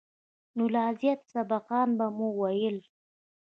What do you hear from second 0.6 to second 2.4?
لا زيات سبقان به مې